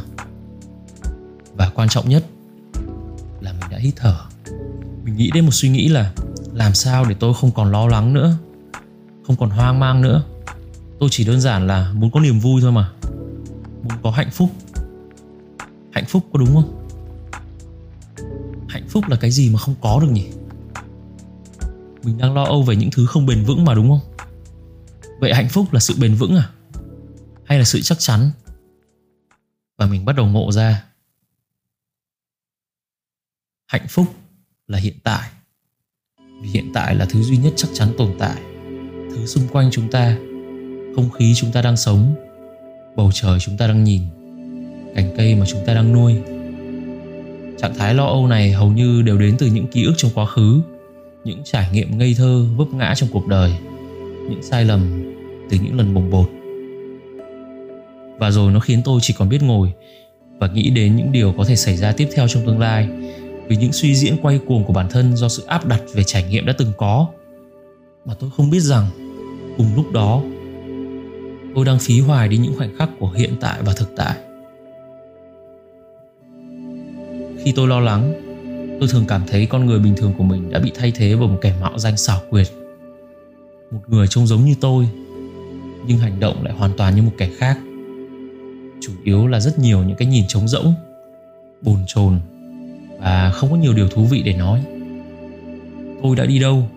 Và 1.56 1.70
quan 1.76 1.90
trọng 1.90 2.10
nhất 2.10 2.26
là 3.42 3.54
mình 3.54 3.70
đã 3.72 3.78
hít 3.78 3.94
thở. 3.98 4.18
Mình 5.04 5.16
nghĩ 5.18 5.32
đến 5.34 5.46
một 5.46 5.52
suy 5.54 5.70
nghĩ 5.70 5.88
là 5.88 6.14
làm 6.54 6.74
sao 6.74 7.06
để 7.06 7.16
tôi 7.20 7.34
không 7.34 7.52
còn 7.52 7.72
lo 7.72 7.88
lắng 7.88 8.14
nữa, 8.14 8.38
không 9.28 9.36
còn 9.36 9.50
hoang 9.50 9.80
mang 9.80 10.02
nữa. 10.02 10.24
Tôi 11.00 11.10
chỉ 11.12 11.24
đơn 11.24 11.42
giản 11.42 11.68
là 11.68 11.92
muốn 11.94 12.12
có 12.12 12.20
niềm 12.20 12.40
vui 12.40 12.62
thôi 12.62 12.72
mà. 12.72 12.92
Muốn 13.84 13.94
có 14.04 14.12
hạnh 14.12 14.30
phúc. 14.32 14.50
Hạnh 15.92 16.06
phúc 16.08 16.24
có 16.34 16.40
đúng 16.40 16.54
không? 16.54 16.88
Hạnh 18.68 18.88
phúc 18.90 19.04
là 19.08 19.16
cái 19.16 19.32
gì 19.32 19.50
mà 19.50 19.60
không 19.60 19.76
có 19.82 20.00
được 20.00 20.12
nhỉ? 20.12 20.28
Mình 22.04 22.18
đang 22.18 22.34
lo 22.34 22.44
âu 22.44 22.64
về 22.64 22.76
những 22.76 22.90
thứ 22.92 23.06
không 23.06 23.26
bền 23.26 23.44
vững 23.44 23.66
mà 23.66 23.74
đúng 23.74 23.90
không? 23.90 24.30
Vậy 25.20 25.34
hạnh 25.34 25.50
phúc 25.50 25.74
là 25.74 25.80
sự 25.80 25.96
bền 26.00 26.16
vững 26.16 26.36
à? 26.36 26.50
Hay 27.44 27.58
là 27.58 27.64
sự 27.64 27.82
chắc 27.82 28.00
chắn? 28.00 28.32
Và 29.80 29.86
mình 29.86 30.06
bắt 30.06 30.16
đầu 30.16 30.26
ngộ 30.26 30.52
ra. 30.52 30.86
Hạnh 33.68 33.88
phúc 33.90 34.08
là 34.68 34.78
hiện 34.78 34.96
tại, 35.04 35.30
vì 36.42 36.50
hiện 36.50 36.72
tại 36.74 36.96
là 36.96 37.06
thứ 37.10 37.22
duy 37.22 37.38
nhất 37.38 37.54
chắc 37.56 37.68
chắn 37.74 37.90
tồn 37.98 38.16
tại. 38.20 38.42
Thứ 39.10 39.26
xung 39.26 39.48
quanh 39.48 39.70
chúng 39.72 39.92
ta, 39.92 40.18
không 40.96 41.10
khí 41.18 41.34
chúng 41.36 41.52
ta 41.52 41.62
đang 41.62 41.78
sống, 41.78 42.16
bầu 42.96 43.12
trời 43.14 43.40
chúng 43.40 43.58
ta 43.58 43.68
đang 43.68 43.84
nhìn, 43.84 44.02
cành 44.96 45.14
cây 45.18 45.36
mà 45.36 45.46
chúng 45.46 45.66
ta 45.66 45.74
đang 45.74 45.94
nuôi. 45.94 46.16
Trạng 47.58 47.76
thái 47.76 47.94
lo 47.94 48.06
âu 48.06 48.28
này 48.28 48.52
hầu 48.52 48.72
như 48.72 49.02
đều 49.02 49.18
đến 49.18 49.36
từ 49.40 49.48
những 49.48 49.68
ký 49.68 49.84
ức 49.84 49.94
trong 49.98 50.12
quá 50.16 50.26
khứ, 50.26 50.62
những 51.24 51.42
trải 51.46 51.70
nghiệm 51.72 51.98
ngây 51.98 52.14
thơ 52.18 52.46
vấp 52.56 52.68
ngã 52.68 52.94
trong 52.96 53.10
cuộc 53.12 53.28
đời, 53.28 53.54
những 54.30 54.44
sai 54.44 54.66
lầm 54.66 55.14
từ 55.50 55.58
những 55.64 55.78
lần 55.78 55.94
bồng 55.94 56.10
bột 56.10 56.39
và 58.20 58.32
rồi 58.32 58.52
nó 58.52 58.60
khiến 58.60 58.82
tôi 58.86 59.00
chỉ 59.04 59.14
còn 59.18 59.30
biết 59.30 59.44
ngồi 59.44 59.74
và 60.40 60.48
nghĩ 60.48 60.70
đến 60.70 60.96
những 60.96 61.12
điều 61.12 61.34
có 61.38 61.44
thể 61.44 61.56
xảy 61.56 61.78
ra 61.78 61.92
tiếp 61.92 62.10
theo 62.16 62.28
trong 62.28 62.46
tương 62.46 62.60
lai 62.60 62.90
vì 63.48 63.56
những 63.56 63.74
suy 63.74 63.96
diễn 63.96 64.18
quay 64.22 64.40
cuồng 64.48 64.64
của 64.64 64.74
bản 64.74 64.90
thân 64.90 65.16
do 65.16 65.30
sự 65.30 65.44
áp 65.48 65.66
đặt 65.66 65.82
về 65.94 66.04
trải 66.04 66.24
nghiệm 66.24 66.46
đã 66.46 66.54
từng 66.58 66.72
có. 66.78 67.08
Mà 68.06 68.14
tôi 68.20 68.30
không 68.38 68.50
biết 68.50 68.60
rằng 68.60 68.86
cùng 69.58 69.68
lúc 69.76 69.92
đó, 69.92 70.22
tôi 71.56 71.66
đang 71.66 71.80
phí 71.80 72.00
hoài 72.00 72.28
đi 72.28 72.38
những 72.38 72.58
khoảnh 72.58 72.78
khắc 72.78 72.90
của 73.00 73.12
hiện 73.12 73.34
tại 73.42 73.60
và 73.66 73.74
thực 73.74 73.96
tại. 73.96 74.18
Khi 77.44 77.52
tôi 77.56 77.68
lo 77.68 77.80
lắng, 77.80 78.14
tôi 78.80 78.90
thường 78.90 79.06
cảm 79.08 79.22
thấy 79.28 79.46
con 79.46 79.66
người 79.66 79.80
bình 79.80 79.96
thường 79.98 80.14
của 80.18 80.24
mình 80.24 80.52
đã 80.52 80.60
bị 80.60 80.72
thay 80.76 80.92
thế 80.96 81.16
bởi 81.16 81.28
một 81.28 81.38
kẻ 81.42 81.54
mạo 81.62 81.80
danh 81.80 81.98
xảo 81.98 82.22
quyệt. 82.30 82.48
Một 83.72 83.80
người 83.88 84.08
trông 84.08 84.28
giống 84.28 84.46
như 84.46 84.56
tôi, 84.62 84.88
nhưng 85.88 85.98
hành 85.98 86.20
động 86.20 86.44
lại 86.44 86.54
hoàn 86.54 86.72
toàn 86.78 86.96
như 86.96 87.02
một 87.02 87.12
kẻ 87.18 87.30
khác 87.38 87.58
chủ 88.82 88.92
yếu 89.04 89.28
là 89.28 89.40
rất 89.40 89.60
nhiều 89.60 89.84
những 89.84 89.98
cái 89.98 90.08
nhìn 90.08 90.26
trống 90.28 90.48
rỗng, 90.48 90.74
bồn 91.62 91.78
chồn 91.88 92.20
và 93.00 93.32
không 93.32 93.50
có 93.50 93.56
nhiều 93.56 93.74
điều 93.74 93.88
thú 93.88 94.06
vị 94.06 94.22
để 94.24 94.34
nói. 94.34 94.64
Tôi 96.04 96.16
đã 96.16 96.26
đi 96.26 96.40
đâu? 96.40 96.70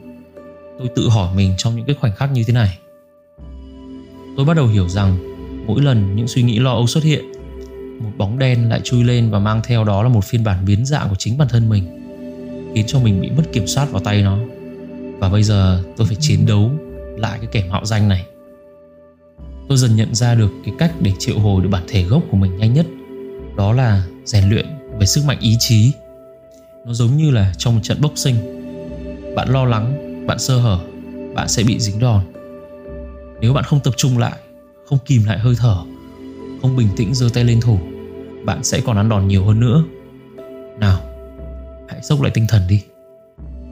Tôi 0.79 0.89
tự 0.97 1.09
hỏi 1.09 1.35
mình 1.37 1.55
trong 1.59 1.77
những 1.77 1.87
cái 1.87 1.97
khoảnh 2.01 2.13
khắc 2.17 2.33
như 2.33 2.45
thế 2.47 2.53
này. 2.53 2.79
Tôi 4.37 4.47
bắt 4.47 4.57
đầu 4.57 4.67
hiểu 4.67 4.89
rằng 4.89 5.19
mỗi 5.67 5.83
lần 5.83 6.17
những 6.17 6.29
suy 6.29 6.43
nghĩ 6.43 6.59
lo 6.59 6.73
âu 6.73 6.87
xuất 6.87 7.05
hiện, 7.05 7.25
một 8.01 8.11
bóng 8.17 8.39
đen 8.39 8.69
lại 8.69 8.81
chui 8.85 9.05
lên 9.05 9.31
và 9.31 9.39
mang 9.39 9.61
theo 9.65 9.85
đó 9.85 10.03
là 10.03 10.09
một 10.09 10.25
phiên 10.25 10.45
bản 10.45 10.65
biến 10.67 10.87
dạng 10.87 11.09
của 11.09 11.17
chính 11.19 11.39
bản 11.39 11.49
thân 11.49 11.69
mình, 11.69 11.85
khiến 12.75 12.85
cho 12.87 13.01
mình 13.01 13.21
bị 13.21 13.31
mất 13.31 13.43
kiểm 13.53 13.67
soát 13.67 13.91
vào 13.91 14.03
tay 14.03 14.23
nó. 14.23 14.39
Và 15.19 15.29
bây 15.29 15.43
giờ 15.43 15.83
tôi 15.97 16.07
phải 16.07 16.17
chiến 16.21 16.47
đấu 16.47 16.71
lại 17.17 17.39
cái 17.39 17.49
kẻ 17.53 17.65
mạo 17.71 17.85
danh 17.85 18.09
này 18.09 18.27
tôi 19.73 19.77
dần 19.79 19.97
nhận 19.97 20.15
ra 20.15 20.35
được 20.35 20.51
cái 20.65 20.75
cách 20.79 20.93
để 21.01 21.13
triệu 21.19 21.39
hồi 21.39 21.63
được 21.63 21.69
bản 21.69 21.83
thể 21.89 22.03
gốc 22.03 22.23
của 22.31 22.37
mình 22.37 22.57
nhanh 22.57 22.75
nhất. 22.75 22.87
Đó 23.57 23.73
là 23.73 24.07
rèn 24.25 24.49
luyện 24.49 24.67
về 24.99 25.07
sức 25.07 25.25
mạnh 25.25 25.39
ý 25.41 25.57
chí. 25.59 25.93
Nó 26.85 26.93
giống 26.93 27.17
như 27.17 27.31
là 27.31 27.53
trong 27.59 27.75
một 27.75 27.81
trận 27.83 28.01
boxing. 28.01 28.37
Bạn 29.37 29.49
lo 29.49 29.65
lắng, 29.65 30.17
bạn 30.27 30.39
sơ 30.39 30.59
hở, 30.59 30.79
bạn 31.35 31.49
sẽ 31.49 31.63
bị 31.63 31.81
dính 31.81 32.01
đòn. 32.01 32.25
Nếu 33.41 33.53
bạn 33.53 33.65
không 33.65 33.81
tập 33.81 33.95
trung 33.97 34.19
lại, 34.19 34.39
không 34.87 34.99
kìm 35.07 35.25
lại 35.25 35.39
hơi 35.39 35.55
thở, 35.59 35.77
không 36.63 36.77
bình 36.77 36.89
tĩnh 36.97 37.15
giơ 37.15 37.29
tay 37.35 37.45
lên 37.45 37.61
thủ, 37.61 37.79
bạn 38.45 38.65
sẽ 38.65 38.81
còn 38.81 38.97
ăn 38.97 39.09
đòn 39.09 39.29
nhiều 39.29 39.45
hơn 39.45 39.61
nữa. 39.61 39.85
Nào, 40.79 41.01
hãy 41.89 42.03
sốc 42.03 42.23
lại 42.23 42.31
tinh 42.35 42.47
thần 42.49 42.63
đi. 42.69 42.83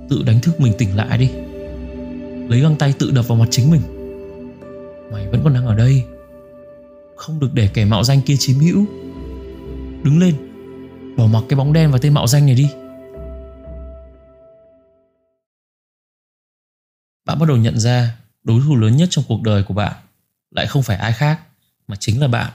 Tự 0.09 0.23
đánh 0.27 0.41
thức 0.41 0.61
mình 0.61 0.73
tỉnh 0.79 0.97
lại 0.97 1.19
đi. 1.19 1.31
Lấy 2.49 2.61
găng 2.61 2.77
tay 2.77 2.95
tự 2.99 3.11
đập 3.11 3.29
vào 3.29 3.39
mặt 3.39 3.49
chính 3.51 3.71
mình 3.71 4.00
mày 5.13 5.29
vẫn 5.29 5.41
còn 5.45 5.55
đang 5.55 5.67
ở 5.67 5.75
đây. 5.75 6.05
Không 7.17 7.41
được 7.41 7.55
để 7.55 7.69
kẻ 7.75 7.85
mạo 7.85 8.05
danh 8.05 8.21
kia 8.21 8.37
chiếm 8.39 8.57
hữu. 8.59 8.85
Đứng 10.05 10.19
lên, 10.19 10.35
bỏ 11.17 11.27
mặc 11.27 11.45
cái 11.49 11.57
bóng 11.57 11.73
đen 11.73 11.91
và 11.91 11.99
tên 12.03 12.15
mạo 12.15 12.27
danh 12.27 12.47
này 12.47 12.55
đi. 12.55 12.71
Bạn 17.27 17.39
bắt 17.39 17.49
đầu 17.49 17.57
nhận 17.57 17.79
ra 17.79 18.17
đối 18.45 18.61
thủ 18.67 18.77
lớn 18.77 18.97
nhất 18.97 19.09
trong 19.11 19.25
cuộc 19.29 19.43
đời 19.43 19.63
của 19.63 19.75
bạn 19.75 19.93
lại 20.51 20.67
không 20.67 20.83
phải 20.83 20.97
ai 20.97 21.13
khác, 21.13 21.41
mà 21.89 21.97
chính 22.01 22.21
là 22.21 22.29
bạn. 22.29 22.51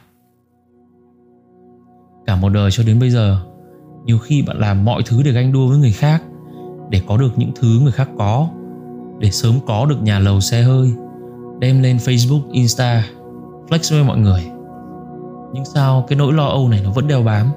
Cả 2.26 2.36
một 2.36 2.50
đời 2.50 2.72
cho 2.72 2.84
đến 2.84 3.00
bây 3.00 3.10
giờ, 3.10 3.42
nhiều 4.06 4.20
khi 4.20 4.42
bạn 4.42 4.60
làm 4.60 4.86
mọi 4.86 5.04
thứ 5.06 5.24
để 5.24 5.32
ganh 5.32 5.52
đua 5.52 5.68
với 5.68 5.78
người 5.78 5.92
khác, 5.92 6.24
để 6.90 7.02
có 7.08 7.18
được 7.18 7.32
những 7.38 7.52
thứ 7.56 7.80
người 7.82 7.92
khác 7.92 8.10
có, 8.18 8.50
để 9.20 9.32
sớm 9.32 9.60
có 9.68 9.86
được 9.86 10.02
nhà 10.02 10.20
lầu, 10.20 10.42
xe 10.42 10.62
hơi 10.62 10.94
đem 11.60 11.82
lên 11.82 11.98
facebook, 11.98 12.42
insta, 12.52 13.04
flex 13.70 13.96
với 13.96 14.04
mọi 14.04 14.18
người. 14.18 14.46
Nhưng 15.54 15.66
sao 15.66 16.06
cái 16.08 16.18
nỗi 16.18 16.34
lo 16.34 16.46
âu 16.46 16.70
này 16.70 16.82
nó 16.84 16.92
vẫn 16.92 17.08
đeo 17.08 17.24
bám? 17.24 17.52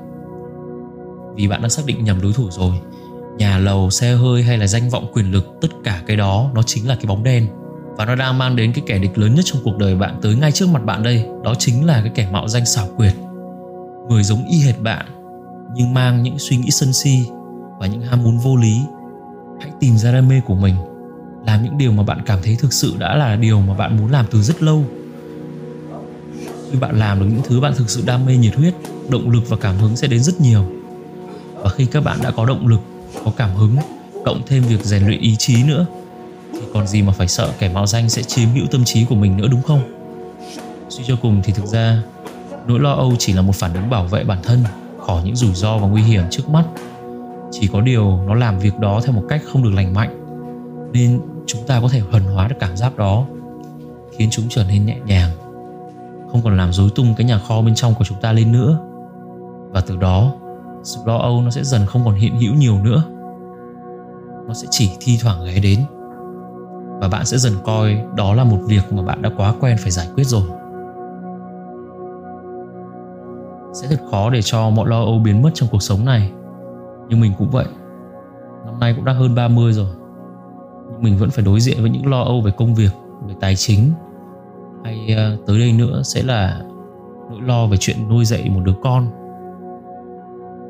Vì 1.34 1.48
bạn 1.48 1.62
đã 1.62 1.68
xác 1.68 1.82
định 1.86 2.04
nhầm 2.04 2.20
đối 2.22 2.32
thủ 2.32 2.50
rồi. 2.50 2.72
Nhà 3.38 3.58
lầu, 3.58 3.90
xe 3.90 4.14
hơi 4.14 4.42
hay 4.42 4.58
là 4.58 4.66
danh 4.66 4.90
vọng 4.90 5.06
quyền 5.12 5.32
lực, 5.32 5.46
tất 5.60 5.68
cả 5.84 6.02
cái 6.06 6.16
đó 6.16 6.50
nó 6.54 6.62
chính 6.62 6.88
là 6.88 6.94
cái 6.94 7.04
bóng 7.06 7.22
đen. 7.22 7.46
Và 7.96 8.04
nó 8.04 8.14
đang 8.14 8.38
mang 8.38 8.56
đến 8.56 8.72
cái 8.72 8.84
kẻ 8.86 8.98
địch 8.98 9.18
lớn 9.18 9.34
nhất 9.34 9.44
trong 9.44 9.62
cuộc 9.64 9.78
đời 9.78 9.96
bạn 9.96 10.18
tới 10.22 10.36
ngay 10.36 10.52
trước 10.52 10.68
mặt 10.68 10.84
bạn 10.84 11.02
đây. 11.02 11.26
Đó 11.44 11.54
chính 11.58 11.86
là 11.86 12.00
cái 12.00 12.12
kẻ 12.14 12.28
mạo 12.32 12.48
danh 12.48 12.66
xảo 12.66 12.86
quyệt. 12.96 13.14
Người 14.08 14.22
giống 14.22 14.44
y 14.50 14.60
hệt 14.60 14.80
bạn, 14.80 15.06
nhưng 15.74 15.94
mang 15.94 16.22
những 16.22 16.38
suy 16.38 16.56
nghĩ 16.56 16.70
sân 16.70 16.92
si 16.92 17.26
và 17.80 17.86
những 17.86 18.02
ham 18.02 18.22
muốn 18.22 18.38
vô 18.38 18.56
lý. 18.56 18.80
Hãy 19.60 19.70
tìm 19.80 19.96
ra 19.96 20.12
đam 20.12 20.28
mê 20.28 20.40
của 20.46 20.54
mình 20.54 20.74
làm 21.48 21.64
những 21.64 21.78
điều 21.78 21.92
mà 21.92 22.02
bạn 22.02 22.18
cảm 22.26 22.38
thấy 22.42 22.56
thực 22.60 22.72
sự 22.72 22.94
đã 22.98 23.16
là 23.16 23.36
điều 23.36 23.60
mà 23.60 23.74
bạn 23.74 23.96
muốn 23.96 24.10
làm 24.10 24.26
từ 24.30 24.42
rất 24.42 24.62
lâu. 24.62 24.84
Khi 26.70 26.78
bạn 26.78 26.98
làm 26.98 27.20
được 27.20 27.26
những 27.30 27.42
thứ 27.44 27.60
bạn 27.60 27.72
thực 27.76 27.90
sự 27.90 28.02
đam 28.06 28.26
mê 28.26 28.36
nhiệt 28.36 28.54
huyết, 28.54 28.74
động 29.08 29.30
lực 29.30 29.48
và 29.48 29.56
cảm 29.56 29.76
hứng 29.76 29.96
sẽ 29.96 30.06
đến 30.06 30.22
rất 30.22 30.40
nhiều. 30.40 30.64
Và 31.54 31.70
khi 31.70 31.86
các 31.86 32.04
bạn 32.04 32.18
đã 32.22 32.30
có 32.30 32.46
động 32.46 32.66
lực, 32.66 32.80
có 33.24 33.32
cảm 33.36 33.54
hứng, 33.54 33.76
cộng 34.24 34.42
thêm 34.46 34.62
việc 34.62 34.84
rèn 34.84 35.06
luyện 35.06 35.20
ý 35.20 35.36
chí 35.36 35.64
nữa, 35.64 35.86
thì 36.52 36.60
còn 36.74 36.86
gì 36.86 37.02
mà 37.02 37.12
phải 37.12 37.28
sợ 37.28 37.52
kẻ 37.58 37.68
mạo 37.68 37.86
danh 37.86 38.08
sẽ 38.08 38.22
chiếm 38.22 38.48
hữu 38.48 38.66
tâm 38.70 38.84
trí 38.84 39.04
của 39.04 39.14
mình 39.14 39.36
nữa, 39.36 39.46
đúng 39.50 39.62
không? 39.62 39.80
Suy 40.88 41.04
cho 41.06 41.16
cùng 41.22 41.40
thì 41.44 41.52
thực 41.52 41.66
ra, 41.66 42.02
nỗi 42.66 42.80
lo 42.80 42.92
âu 42.92 43.14
chỉ 43.18 43.32
là 43.32 43.42
một 43.42 43.54
phản 43.54 43.74
ứng 43.74 43.90
bảo 43.90 44.04
vệ 44.04 44.24
bản 44.24 44.38
thân 44.42 44.64
khỏi 45.06 45.22
những 45.24 45.36
rủi 45.36 45.54
ro 45.54 45.78
và 45.78 45.88
nguy 45.88 46.02
hiểm 46.02 46.22
trước 46.30 46.48
mắt. 46.48 46.64
Chỉ 47.52 47.66
có 47.66 47.80
điều 47.80 48.20
nó 48.26 48.34
làm 48.34 48.58
việc 48.58 48.78
đó 48.78 49.00
theo 49.04 49.12
một 49.12 49.24
cách 49.28 49.42
không 49.52 49.62
được 49.62 49.72
lành 49.74 49.94
mạnh, 49.94 50.24
nên 50.92 51.20
chúng 51.48 51.66
ta 51.66 51.80
có 51.80 51.88
thể 51.88 52.02
thuần 52.10 52.22
hóa 52.22 52.48
được 52.48 52.56
cảm 52.60 52.76
giác 52.76 52.96
đó, 52.96 53.24
khiến 54.12 54.28
chúng 54.30 54.44
trở 54.48 54.64
nên 54.68 54.86
nhẹ 54.86 54.98
nhàng, 55.06 55.30
không 56.32 56.40
còn 56.44 56.56
làm 56.56 56.72
rối 56.72 56.90
tung 56.94 57.14
cái 57.16 57.26
nhà 57.26 57.38
kho 57.38 57.62
bên 57.62 57.74
trong 57.74 57.94
của 57.94 58.04
chúng 58.04 58.20
ta 58.20 58.32
lên 58.32 58.52
nữa. 58.52 58.78
Và 59.70 59.80
từ 59.80 59.96
đó, 59.96 60.32
sự 60.82 61.00
lo 61.06 61.16
âu 61.16 61.42
nó 61.42 61.50
sẽ 61.50 61.64
dần 61.64 61.86
không 61.86 62.04
còn 62.04 62.14
hiện 62.14 62.40
hữu 62.40 62.54
nhiều 62.54 62.78
nữa. 62.82 63.02
Nó 64.46 64.54
sẽ 64.54 64.68
chỉ 64.70 64.90
thi 65.00 65.18
thoảng 65.22 65.44
ghé 65.44 65.60
đến. 65.60 65.80
Và 67.00 67.08
bạn 67.08 67.26
sẽ 67.26 67.38
dần 67.38 67.52
coi 67.64 68.04
đó 68.16 68.34
là 68.34 68.44
một 68.44 68.58
việc 68.66 68.92
mà 68.92 69.02
bạn 69.02 69.22
đã 69.22 69.30
quá 69.36 69.54
quen 69.60 69.76
phải 69.80 69.90
giải 69.90 70.08
quyết 70.14 70.24
rồi. 70.24 70.42
Sẽ 73.72 73.86
thật 73.90 74.00
khó 74.10 74.30
để 74.30 74.42
cho 74.42 74.70
mọi 74.70 74.88
lo 74.88 75.00
âu 75.00 75.18
biến 75.18 75.42
mất 75.42 75.50
trong 75.54 75.68
cuộc 75.72 75.82
sống 75.82 76.04
này. 76.04 76.32
Nhưng 77.08 77.20
mình 77.20 77.32
cũng 77.38 77.50
vậy. 77.50 77.66
Năm 78.66 78.80
nay 78.80 78.94
cũng 78.96 79.04
đã 79.04 79.12
hơn 79.12 79.34
30 79.34 79.72
rồi 79.72 79.88
nhưng 80.90 81.02
mình 81.02 81.16
vẫn 81.16 81.30
phải 81.30 81.44
đối 81.44 81.60
diện 81.60 81.76
với 81.80 81.90
những 81.90 82.06
lo 82.06 82.22
âu 82.22 82.40
về 82.40 82.50
công 82.50 82.74
việc, 82.74 82.92
về 83.26 83.34
tài 83.40 83.56
chính. 83.56 83.90
Hay 84.84 85.14
ờ, 85.16 85.36
tới 85.46 85.58
đây 85.58 85.72
nữa 85.72 86.02
sẽ 86.04 86.22
là 86.22 86.62
nỗi 87.30 87.40
lo 87.40 87.66
về 87.66 87.76
chuyện 87.76 88.08
nuôi 88.08 88.24
dạy 88.24 88.50
một 88.50 88.60
đứa 88.64 88.74
con. 88.82 89.06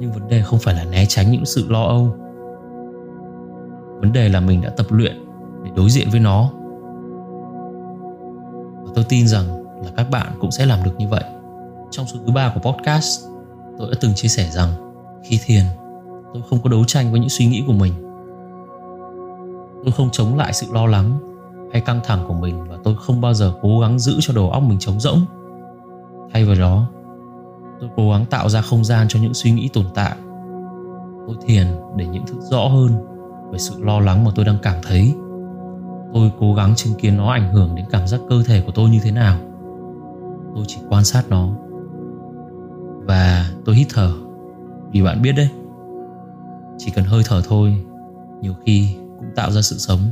Nhưng 0.00 0.12
vấn 0.12 0.28
đề 0.28 0.42
không 0.42 0.58
phải 0.58 0.74
là 0.74 0.84
né 0.84 1.04
tránh 1.08 1.30
những 1.30 1.44
sự 1.44 1.66
lo 1.68 1.82
âu. 1.82 2.14
Vấn 4.00 4.12
đề 4.12 4.28
là 4.28 4.40
mình 4.40 4.60
đã 4.62 4.70
tập 4.70 4.86
luyện 4.90 5.24
để 5.64 5.70
đối 5.76 5.90
diện 5.90 6.08
với 6.10 6.20
nó. 6.20 6.50
Và 8.84 8.92
tôi 8.94 9.04
tin 9.08 9.28
rằng 9.28 9.64
là 9.84 9.90
các 9.96 10.10
bạn 10.10 10.26
cũng 10.40 10.50
sẽ 10.50 10.66
làm 10.66 10.78
được 10.84 10.96
như 10.98 11.08
vậy. 11.08 11.24
Trong 11.90 12.06
số 12.06 12.18
thứ 12.26 12.32
ba 12.32 12.52
của 12.54 12.72
podcast, 12.72 13.24
tôi 13.78 13.88
đã 13.90 13.98
từng 14.00 14.14
chia 14.14 14.28
sẻ 14.28 14.48
rằng, 14.50 14.68
khi 15.24 15.38
thiền, 15.44 15.64
tôi 16.34 16.42
không 16.50 16.58
có 16.62 16.70
đấu 16.70 16.84
tranh 16.84 17.10
với 17.10 17.20
những 17.20 17.28
suy 17.28 17.46
nghĩ 17.46 17.64
của 17.66 17.72
mình 17.72 17.92
tôi 19.88 19.92
không 19.92 20.10
chống 20.12 20.36
lại 20.36 20.52
sự 20.52 20.66
lo 20.72 20.86
lắng 20.86 21.18
hay 21.72 21.80
căng 21.80 22.00
thẳng 22.04 22.24
của 22.28 22.34
mình 22.34 22.64
và 22.68 22.76
tôi 22.84 22.96
không 22.96 23.20
bao 23.20 23.34
giờ 23.34 23.52
cố 23.62 23.80
gắng 23.80 23.98
giữ 23.98 24.16
cho 24.20 24.34
đầu 24.34 24.50
óc 24.50 24.62
mình 24.62 24.78
trống 24.78 25.00
rỗng. 25.00 25.20
Thay 26.32 26.44
vào 26.44 26.54
đó, 26.54 26.86
tôi 27.80 27.90
cố 27.96 28.10
gắng 28.10 28.24
tạo 28.24 28.48
ra 28.48 28.60
không 28.60 28.84
gian 28.84 29.08
cho 29.08 29.20
những 29.20 29.34
suy 29.34 29.50
nghĩ 29.50 29.68
tồn 29.72 29.84
tại. 29.94 30.16
Tôi 31.26 31.36
thiền 31.46 31.66
để 31.96 32.06
nhận 32.06 32.26
thức 32.26 32.36
rõ 32.40 32.68
hơn 32.68 32.92
về 33.52 33.58
sự 33.58 33.84
lo 33.84 34.00
lắng 34.00 34.24
mà 34.24 34.30
tôi 34.34 34.44
đang 34.44 34.58
cảm 34.62 34.76
thấy. 34.82 35.14
Tôi 36.14 36.32
cố 36.40 36.54
gắng 36.54 36.74
chứng 36.76 36.94
kiến 36.94 37.16
nó 37.16 37.32
ảnh 37.32 37.52
hưởng 37.52 37.74
đến 37.74 37.86
cảm 37.90 38.06
giác 38.06 38.20
cơ 38.28 38.42
thể 38.42 38.62
của 38.66 38.72
tôi 38.74 38.90
như 38.90 38.98
thế 39.02 39.10
nào. 39.10 39.38
Tôi 40.54 40.64
chỉ 40.66 40.78
quan 40.88 41.04
sát 41.04 41.22
nó. 41.28 41.48
Và 43.04 43.50
tôi 43.64 43.74
hít 43.74 43.86
thở. 43.90 44.12
Vì 44.92 45.02
bạn 45.02 45.22
biết 45.22 45.32
đấy, 45.32 45.48
chỉ 46.78 46.90
cần 46.90 47.04
hơi 47.04 47.22
thở 47.26 47.42
thôi, 47.48 47.84
nhiều 48.40 48.54
khi 48.64 48.96
cũng 49.18 49.34
tạo 49.34 49.52
ra 49.52 49.62
sự 49.62 49.78
sống. 49.78 50.10